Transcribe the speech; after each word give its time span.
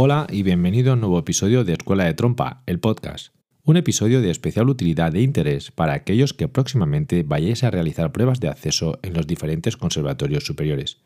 Hola 0.00 0.28
y 0.30 0.44
bienvenido 0.44 0.92
a 0.92 0.94
un 0.94 1.00
nuevo 1.00 1.18
episodio 1.18 1.64
de 1.64 1.72
Escuela 1.72 2.04
de 2.04 2.14
Trompa, 2.14 2.62
el 2.66 2.78
podcast. 2.78 3.34
Un 3.64 3.76
episodio 3.76 4.20
de 4.22 4.30
especial 4.30 4.68
utilidad 4.68 5.12
e 5.16 5.22
interés 5.22 5.72
para 5.72 5.94
aquellos 5.94 6.34
que 6.34 6.46
próximamente 6.46 7.24
vayáis 7.24 7.64
a 7.64 7.72
realizar 7.72 8.12
pruebas 8.12 8.38
de 8.38 8.46
acceso 8.46 9.00
en 9.02 9.12
los 9.12 9.26
diferentes 9.26 9.76
conservatorios 9.76 10.46
superiores. 10.46 10.98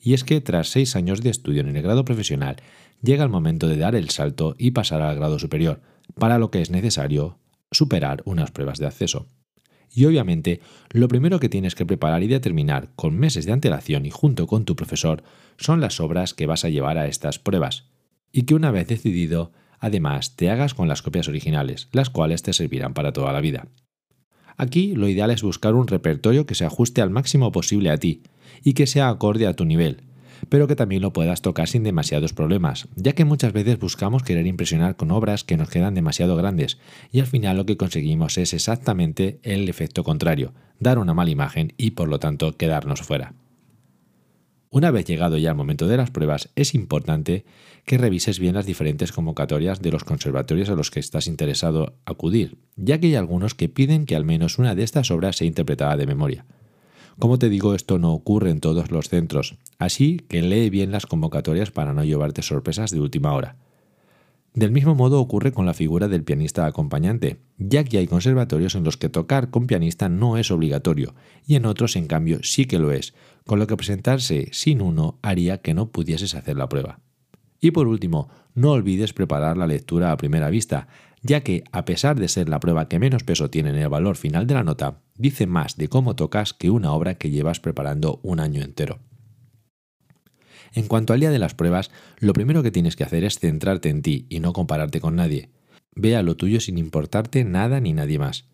Y 0.00 0.14
es 0.14 0.22
que 0.22 0.40
tras 0.40 0.68
seis 0.68 0.94
años 0.94 1.22
de 1.22 1.30
estudio 1.30 1.62
en 1.62 1.74
el 1.74 1.82
grado 1.82 2.04
profesional, 2.04 2.58
llega 3.02 3.24
el 3.24 3.30
momento 3.30 3.66
de 3.66 3.78
dar 3.78 3.96
el 3.96 4.10
salto 4.10 4.54
y 4.58 4.70
pasar 4.70 5.02
al 5.02 5.16
grado 5.16 5.40
superior, 5.40 5.80
para 6.14 6.38
lo 6.38 6.52
que 6.52 6.60
es 6.60 6.70
necesario 6.70 7.36
superar 7.72 8.22
unas 8.26 8.52
pruebas 8.52 8.78
de 8.78 8.86
acceso. 8.86 9.26
Y 9.92 10.04
obviamente, 10.04 10.60
lo 10.92 11.08
primero 11.08 11.40
que 11.40 11.48
tienes 11.48 11.74
que 11.74 11.84
preparar 11.84 12.22
y 12.22 12.28
determinar 12.28 12.90
con 12.94 13.18
meses 13.18 13.44
de 13.44 13.50
antelación 13.50 14.06
y 14.06 14.10
junto 14.10 14.46
con 14.46 14.64
tu 14.64 14.76
profesor 14.76 15.24
son 15.56 15.80
las 15.80 15.98
obras 15.98 16.32
que 16.32 16.46
vas 16.46 16.64
a 16.64 16.68
llevar 16.68 16.96
a 16.96 17.08
estas 17.08 17.40
pruebas, 17.40 17.89
y 18.32 18.42
que 18.42 18.54
una 18.54 18.70
vez 18.70 18.88
decidido, 18.88 19.52
además 19.78 20.36
te 20.36 20.50
hagas 20.50 20.74
con 20.74 20.88
las 20.88 21.02
copias 21.02 21.28
originales, 21.28 21.88
las 21.92 22.10
cuales 22.10 22.42
te 22.42 22.52
servirán 22.52 22.94
para 22.94 23.12
toda 23.12 23.32
la 23.32 23.40
vida. 23.40 23.68
Aquí 24.56 24.94
lo 24.94 25.08
ideal 25.08 25.30
es 25.30 25.42
buscar 25.42 25.74
un 25.74 25.88
repertorio 25.88 26.44
que 26.44 26.54
se 26.54 26.66
ajuste 26.66 27.00
al 27.00 27.10
máximo 27.10 27.50
posible 27.50 27.90
a 27.90 27.96
ti 27.96 28.22
y 28.62 28.74
que 28.74 28.86
sea 28.86 29.08
acorde 29.08 29.46
a 29.46 29.54
tu 29.54 29.64
nivel, 29.64 30.02
pero 30.48 30.66
que 30.66 30.76
también 30.76 31.02
lo 31.02 31.12
puedas 31.12 31.42
tocar 31.42 31.68
sin 31.68 31.82
demasiados 31.82 32.32
problemas, 32.32 32.88
ya 32.96 33.12
que 33.12 33.24
muchas 33.24 33.52
veces 33.52 33.78
buscamos 33.78 34.22
querer 34.22 34.46
impresionar 34.46 34.96
con 34.96 35.10
obras 35.10 35.44
que 35.44 35.56
nos 35.56 35.70
quedan 35.70 35.94
demasiado 35.94 36.36
grandes 36.36 36.78
y 37.10 37.20
al 37.20 37.26
final 37.26 37.56
lo 37.56 37.66
que 37.66 37.76
conseguimos 37.76 38.38
es 38.38 38.52
exactamente 38.52 39.40
el 39.42 39.68
efecto 39.68 40.04
contrario, 40.04 40.52
dar 40.78 40.98
una 40.98 41.14
mala 41.14 41.30
imagen 41.30 41.72
y 41.76 41.92
por 41.92 42.08
lo 42.08 42.18
tanto 42.18 42.56
quedarnos 42.56 43.00
fuera. 43.02 43.34
Una 44.72 44.92
vez 44.92 45.04
llegado 45.04 45.36
ya 45.36 45.50
el 45.50 45.56
momento 45.56 45.88
de 45.88 45.96
las 45.96 46.12
pruebas, 46.12 46.48
es 46.54 46.76
importante 46.76 47.44
que 47.84 47.98
revises 47.98 48.38
bien 48.38 48.54
las 48.54 48.66
diferentes 48.66 49.10
convocatorias 49.10 49.82
de 49.82 49.90
los 49.90 50.04
conservatorios 50.04 50.68
a 50.70 50.76
los 50.76 50.92
que 50.92 51.00
estás 51.00 51.26
interesado 51.26 51.96
acudir, 52.04 52.56
ya 52.76 53.00
que 53.00 53.08
hay 53.08 53.16
algunos 53.16 53.54
que 53.56 53.68
piden 53.68 54.06
que 54.06 54.14
al 54.14 54.24
menos 54.24 54.60
una 54.60 54.76
de 54.76 54.84
estas 54.84 55.10
obras 55.10 55.34
sea 55.34 55.48
interpretada 55.48 55.96
de 55.96 56.06
memoria. 56.06 56.46
Como 57.18 57.36
te 57.36 57.48
digo, 57.48 57.74
esto 57.74 57.98
no 57.98 58.12
ocurre 58.12 58.50
en 58.50 58.60
todos 58.60 58.92
los 58.92 59.08
centros, 59.08 59.56
así 59.80 60.18
que 60.28 60.40
lee 60.40 60.70
bien 60.70 60.92
las 60.92 61.06
convocatorias 61.06 61.72
para 61.72 61.92
no 61.92 62.04
llevarte 62.04 62.42
sorpresas 62.42 62.92
de 62.92 63.00
última 63.00 63.32
hora. 63.34 63.56
Del 64.52 64.72
mismo 64.72 64.96
modo 64.96 65.20
ocurre 65.20 65.52
con 65.52 65.64
la 65.64 65.74
figura 65.74 66.08
del 66.08 66.24
pianista 66.24 66.66
acompañante, 66.66 67.40
ya 67.56 67.84
que 67.84 67.98
hay 67.98 68.08
conservatorios 68.08 68.74
en 68.74 68.82
los 68.82 68.96
que 68.96 69.08
tocar 69.08 69.50
con 69.50 69.68
pianista 69.68 70.08
no 70.08 70.36
es 70.38 70.50
obligatorio 70.50 71.14
y 71.46 71.54
en 71.54 71.66
otros 71.66 71.94
en 71.94 72.08
cambio 72.08 72.40
sí 72.42 72.66
que 72.66 72.80
lo 72.80 72.90
es, 72.90 73.14
con 73.46 73.60
lo 73.60 73.68
que 73.68 73.76
presentarse 73.76 74.48
sin 74.52 74.82
uno 74.82 75.18
haría 75.22 75.58
que 75.58 75.72
no 75.72 75.90
pudieses 75.90 76.34
hacer 76.34 76.56
la 76.56 76.68
prueba. 76.68 76.98
Y 77.60 77.70
por 77.70 77.86
último, 77.86 78.28
no 78.54 78.72
olvides 78.72 79.12
preparar 79.12 79.56
la 79.56 79.68
lectura 79.68 80.10
a 80.10 80.16
primera 80.16 80.50
vista, 80.50 80.88
ya 81.22 81.42
que, 81.42 81.62
a 81.70 81.84
pesar 81.84 82.18
de 82.18 82.28
ser 82.28 82.48
la 82.48 82.58
prueba 82.58 82.88
que 82.88 82.98
menos 82.98 83.22
peso 83.22 83.50
tiene 83.50 83.70
en 83.70 83.76
el 83.76 83.88
valor 83.88 84.16
final 84.16 84.46
de 84.46 84.54
la 84.54 84.64
nota, 84.64 85.02
dice 85.16 85.46
más 85.46 85.76
de 85.76 85.88
cómo 85.88 86.16
tocas 86.16 86.54
que 86.54 86.70
una 86.70 86.92
obra 86.92 87.16
que 87.16 87.30
llevas 87.30 87.60
preparando 87.60 88.18
un 88.22 88.40
año 88.40 88.62
entero. 88.62 88.98
En 90.74 90.86
cuanto 90.86 91.12
al 91.12 91.20
día 91.20 91.30
de 91.30 91.38
las 91.38 91.54
pruebas, 91.54 91.90
lo 92.18 92.32
primero 92.32 92.62
que 92.62 92.70
tienes 92.70 92.96
que 92.96 93.04
hacer 93.04 93.24
es 93.24 93.38
centrarte 93.38 93.88
en 93.88 94.02
ti 94.02 94.26
y 94.28 94.40
no 94.40 94.52
compararte 94.52 95.00
con 95.00 95.16
nadie. 95.16 95.50
Ve 95.94 96.16
a 96.16 96.22
lo 96.22 96.36
tuyo 96.36 96.60
sin 96.60 96.78
importarte 96.78 97.44
nada 97.44 97.80
ni 97.80 97.92
nadie 97.92 98.18
más. 98.18 98.44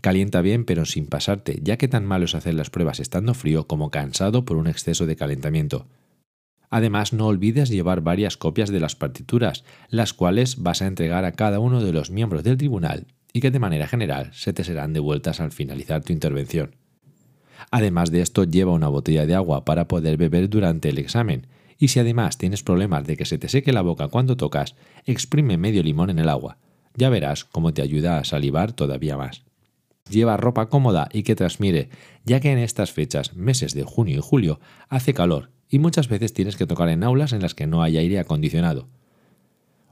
Calienta 0.00 0.42
bien 0.42 0.64
pero 0.64 0.84
sin 0.84 1.06
pasarte, 1.06 1.60
ya 1.62 1.76
que 1.76 1.88
tan 1.88 2.04
malo 2.04 2.26
es 2.26 2.34
hacer 2.34 2.54
las 2.54 2.70
pruebas 2.70 3.00
estando 3.00 3.34
frío 3.34 3.66
como 3.66 3.90
cansado 3.90 4.44
por 4.44 4.56
un 4.56 4.66
exceso 4.66 5.06
de 5.06 5.16
calentamiento. 5.16 5.86
Además, 6.70 7.12
no 7.12 7.26
olvides 7.26 7.68
llevar 7.68 8.00
varias 8.00 8.36
copias 8.36 8.70
de 8.70 8.80
las 8.80 8.96
partituras, 8.96 9.64
las 9.88 10.14
cuales 10.14 10.62
vas 10.62 10.80
a 10.80 10.86
entregar 10.86 11.24
a 11.24 11.32
cada 11.32 11.58
uno 11.58 11.82
de 11.82 11.92
los 11.92 12.10
miembros 12.10 12.44
del 12.44 12.56
tribunal 12.56 13.06
y 13.32 13.40
que 13.40 13.50
de 13.50 13.58
manera 13.58 13.86
general 13.86 14.30
se 14.32 14.52
te 14.52 14.64
serán 14.64 14.92
devueltas 14.92 15.40
al 15.40 15.52
finalizar 15.52 16.02
tu 16.02 16.12
intervención. 16.12 16.76
Además 17.70 18.10
de 18.10 18.22
esto, 18.22 18.44
lleva 18.44 18.72
una 18.72 18.88
botella 18.88 19.26
de 19.26 19.34
agua 19.34 19.64
para 19.64 19.86
poder 19.86 20.16
beber 20.16 20.48
durante 20.48 20.88
el 20.88 20.98
examen 20.98 21.46
y 21.82 21.88
si 21.88 21.98
además 21.98 22.38
tienes 22.38 22.62
problemas 22.62 23.04
de 23.08 23.16
que 23.16 23.24
se 23.24 23.38
te 23.38 23.48
seque 23.48 23.72
la 23.72 23.82
boca 23.82 24.06
cuando 24.06 24.36
tocas, 24.36 24.76
exprime 25.04 25.58
medio 25.58 25.82
limón 25.82 26.10
en 26.10 26.20
el 26.20 26.28
agua. 26.28 26.58
Ya 26.94 27.08
verás 27.08 27.44
cómo 27.44 27.74
te 27.74 27.82
ayuda 27.82 28.18
a 28.18 28.24
salivar 28.24 28.70
todavía 28.70 29.16
más. 29.16 29.42
Lleva 30.08 30.36
ropa 30.36 30.68
cómoda 30.68 31.08
y 31.12 31.24
que 31.24 31.34
transmire, 31.34 31.88
ya 32.24 32.38
que 32.38 32.52
en 32.52 32.58
estas 32.58 32.92
fechas, 32.92 33.34
meses 33.34 33.74
de 33.74 33.82
junio 33.82 34.18
y 34.18 34.22
julio, 34.22 34.60
hace 34.90 35.12
calor 35.12 35.50
y 35.68 35.80
muchas 35.80 36.06
veces 36.06 36.32
tienes 36.32 36.54
que 36.54 36.66
tocar 36.66 36.88
en 36.88 37.02
aulas 37.02 37.32
en 37.32 37.42
las 37.42 37.56
que 37.56 37.66
no 37.66 37.82
hay 37.82 37.96
aire 37.96 38.20
acondicionado. 38.20 38.86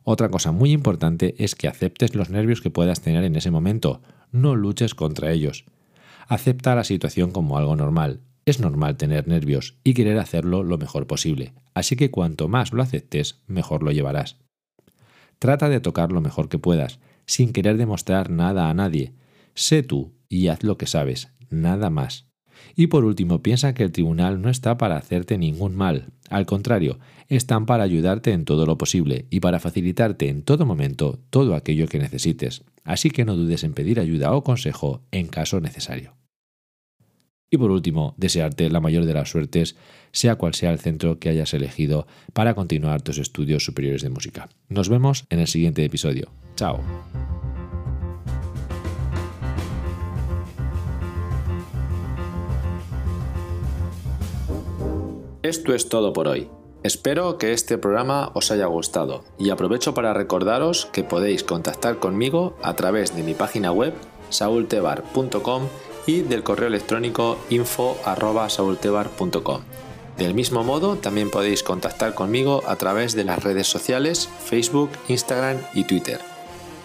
Otra 0.05 0.28
cosa 0.28 0.53
muy 0.53 0.71
importante 0.71 1.34
es 1.39 1.57
que 1.57 1.67
aceptes 1.67 2.15
los 2.15 2.31
nervios 2.31 2.61
que 2.61 2.71
puedas 2.71 3.01
tener 3.01 3.25
en 3.25 3.34
ese 3.34 3.51
momento, 3.51 4.01
no 4.31 4.55
luches 4.55 4.95
contra 4.95 5.33
ellos. 5.33 5.65
Acepta 6.28 6.77
la 6.77 6.84
situación 6.84 7.33
como 7.33 7.59
algo 7.59 7.75
normal 7.75 8.21
es 8.50 8.61
normal 8.61 8.97
tener 8.97 9.27
nervios 9.28 9.78
y 9.84 9.94
querer 9.94 10.19
hacerlo 10.19 10.62
lo 10.62 10.77
mejor 10.78 11.06
posible, 11.06 11.55
así 11.75 11.97
que 11.97 12.11
cuanto 12.11 12.49
más 12.49 12.72
lo 12.72 12.83
aceptes, 12.83 13.43
mejor 13.47 13.83
lo 13.83 13.93
llevarás. 13.93 14.37
Trata 15.38 15.69
de 15.69 15.81
tocar 15.81 16.12
lo 16.12 16.21
mejor 16.21 16.49
que 16.49 16.59
puedas, 16.59 17.00
sin 17.27 17.53
querer 17.53 17.78
demostrar 17.78 18.28
nada 18.28 18.69
a 18.69 18.75
nadie. 18.75 19.15
Sé 19.55 19.83
tú 19.83 20.12
y 20.28 20.49
haz 20.49 20.62
lo 20.62 20.77
que 20.77 20.87
sabes, 20.87 21.33
nada 21.49 21.89
más. 21.89 22.27
Y 22.77 22.89
por 22.89 23.05
último, 23.05 23.43
piensa 23.43 23.72
que 23.72 23.83
el 23.83 23.93
tribunal 23.93 24.43
no 24.43 24.50
está 24.50 24.77
para 24.77 24.97
hacerte 24.97 25.39
ningún 25.39 25.75
mal, 25.75 26.12
al 26.28 26.47
contrario, 26.47 26.99
están 27.28 27.66
para 27.66 27.84
ayudarte 27.84 28.33
en 28.33 28.44
todo 28.44 28.66
lo 28.66 28.78
posible 28.78 29.27
y 29.31 29.41
para 29.41 29.60
facilitarte 29.60 30.28
en 30.28 30.43
todo 30.43 30.66
momento 30.66 31.19
todo 31.31 31.55
aquello 31.55 31.89
que 31.89 31.99
necesites, 31.99 32.65
así 32.84 33.10
que 33.10 33.25
no 33.25 33.34
dudes 33.34 33.65
en 33.65 33.72
pedir 33.72 33.99
ayuda 33.99 34.33
o 34.33 34.44
consejo 34.44 35.03
en 35.10 35.27
caso 35.27 35.60
necesario. 35.60 36.20
Y 37.50 37.59
por 37.59 37.72
último, 37.72 38.15
desearte 38.16 38.71
la 38.71 38.81
mayor 38.81 39.05
de 39.05 39.15
las 39.15 39.28
suertes, 39.28 39.77
sea 40.12 40.37
cual 40.37 40.55
sea 40.55 40.71
el 40.71 40.78
centro 40.78 41.19
que 41.19 41.28
hayas 41.28 41.53
elegido 41.53 42.06
para 42.33 42.55
continuar 42.55 43.03
tus 43.03 43.19
estudios 43.19 43.65
superiores 43.65 44.03
de 44.03 44.11
música. 44.11 44.49
Nos 44.69 44.88
vemos 44.88 45.27
en 45.31 45.41
el 45.41 45.49
siguiente 45.49 45.84
episodio. 45.84 46.31
Chao. 46.54 46.80
Esto 55.42 55.75
es 55.75 55.89
todo 55.89 56.13
por 56.13 56.28
hoy. 56.28 56.48
Espero 56.84 57.36
que 57.36 57.53
este 57.53 57.77
programa 57.77 58.30
os 58.34 58.53
haya 58.53 58.66
gustado 58.66 59.25
y 59.39 59.51
aprovecho 59.51 59.92
para 59.92 60.15
recordaros 60.15 60.86
que 60.86 61.03
podéis 61.03 61.42
contactar 61.42 61.98
conmigo 61.98 62.57
a 62.63 62.77
través 62.77 63.16
de 63.16 63.22
mi 63.22 63.34
página 63.34 63.72
web 63.72 63.92
saultebar.com 64.30 65.65
y 66.07 66.23
del 66.23 66.43
correo 66.43 66.69
electrónico 66.69 67.37
info.saultebar.com. 67.51 69.61
Del 70.17 70.33
mismo 70.35 70.65
modo, 70.65 70.97
también 70.97 71.31
podéis 71.31 71.63
contactar 71.63 72.15
conmigo 72.15 72.63
a 72.67 72.77
través 72.77 73.15
de 73.15 73.25
las 73.25 73.43
redes 73.43 73.69
sociales 73.69 74.29
Facebook, 74.45 74.91
Instagram 75.09 75.59
y 75.73 75.85
Twitter. 75.85 76.21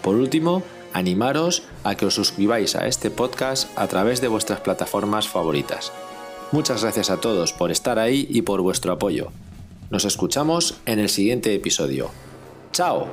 Por 0.02 0.16
último, 0.16 0.64
animaros 0.94 1.64
a 1.84 1.96
que 1.96 2.06
os 2.06 2.14
suscribáis 2.14 2.76
a 2.76 2.88
este 2.88 3.12
podcast 3.12 3.78
a 3.78 3.88
través 3.88 4.22
de 4.22 4.30
vuestras 4.30 4.62
plataformas 4.62 5.28
favoritas. 5.28 5.92
Muchas 6.54 6.84
gracias 6.84 7.10
a 7.10 7.18
todos 7.18 7.52
por 7.52 7.72
estar 7.72 8.00
ahí 8.00 8.26
y 8.30 8.44
por 8.44 8.62
vuestro 8.62 8.94
apoyo. 8.94 9.32
Nos 9.90 10.06
escuchamos 10.06 10.76
en 10.86 11.00
el 11.00 11.10
siguiente 11.10 11.54
episodio. 11.54 12.12
¡Chao! 12.72 13.10